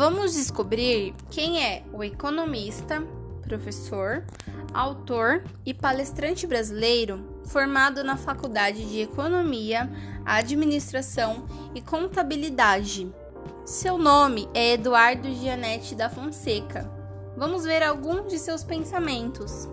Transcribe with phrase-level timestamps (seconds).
[0.00, 3.06] Vamos descobrir quem é o economista,
[3.42, 4.24] professor,
[4.72, 9.90] autor e palestrante brasileiro formado na Faculdade de Economia,
[10.24, 11.44] Administração
[11.74, 13.12] e Contabilidade.
[13.66, 16.90] Seu nome é Eduardo Gianetti da Fonseca.
[17.36, 19.68] Vamos ver alguns de seus pensamentos.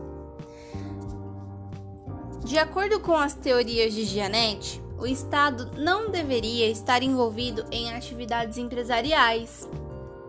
[2.43, 8.57] De acordo com as teorias de Gianetti, o Estado não deveria estar envolvido em atividades
[8.57, 9.65] empresariais.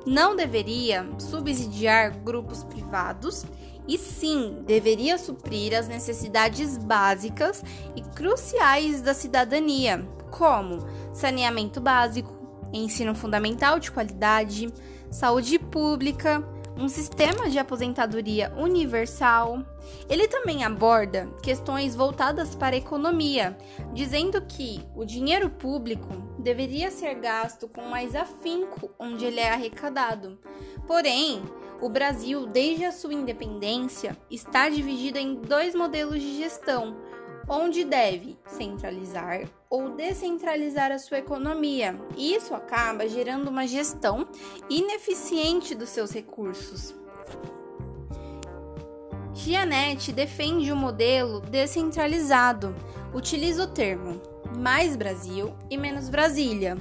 [0.07, 3.45] Não deveria subsidiar grupos privados
[3.87, 7.65] e sim deveria suprir as necessidades básicas
[7.97, 12.37] e cruciais da cidadania, como saneamento básico,
[12.73, 14.73] ensino fundamental de qualidade,
[15.11, 16.46] saúde pública,
[16.77, 19.65] um sistema de aposentadoria universal.
[20.09, 23.57] Ele também aborda questões voltadas para a economia,
[23.93, 30.38] dizendo que o dinheiro público deveria ser gasto com mais afinco onde ele é arrecadado.
[30.87, 31.43] Porém,
[31.80, 36.96] o Brasil, desde a sua independência, está dividido em dois modelos de gestão
[37.49, 41.99] onde deve centralizar ou descentralizar a sua economia.
[42.16, 44.29] E isso acaba gerando uma gestão
[44.68, 46.95] ineficiente dos seus recursos.
[49.32, 52.74] Gianetti defende o um modelo descentralizado.
[53.15, 54.21] Utiliza o termo
[54.57, 56.77] mais Brasil e menos Brasília,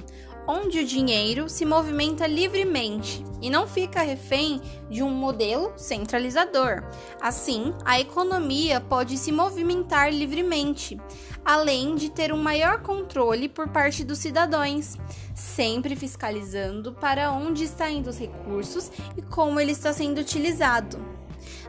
[0.46, 6.82] onde o dinheiro se movimenta livremente e não fica refém de um modelo centralizador.
[7.20, 10.98] Assim, a economia pode se movimentar livremente,
[11.44, 14.96] além de ter um maior controle por parte dos cidadãos,
[15.34, 20.98] sempre fiscalizando para onde está indo os recursos e como ele está sendo utilizado.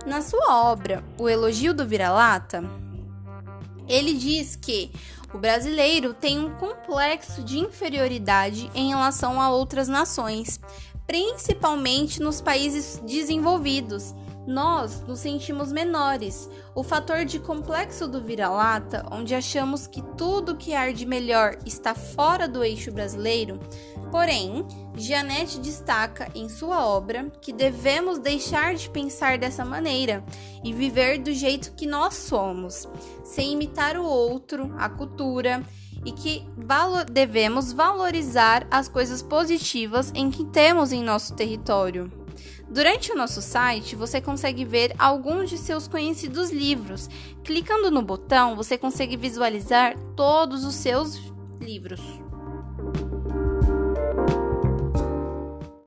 [0.05, 2.63] Na sua obra, O Elogio do Vira-Lata,
[3.89, 4.91] ele diz que
[5.33, 10.59] o brasileiro tem um complexo de inferioridade em relação a outras nações,
[11.05, 14.15] principalmente nos países desenvolvidos.
[14.47, 16.49] Nós nos sentimos menores.
[16.73, 21.93] O fator de complexo do vira-lata, onde achamos que tudo que há de melhor está
[21.93, 23.59] fora do eixo brasileiro,
[24.11, 30.23] Porém, Gianetti destaca em sua obra que devemos deixar de pensar dessa maneira
[30.63, 32.87] e viver do jeito que nós somos,
[33.23, 35.63] sem imitar o outro, a cultura,
[36.05, 42.09] e que valo devemos valorizar as coisas positivas em que temos em nosso território.
[42.69, 47.09] Durante o nosso site, você consegue ver alguns de seus conhecidos livros.
[47.43, 51.19] Clicando no botão, você consegue visualizar todos os seus
[51.59, 52.28] livros.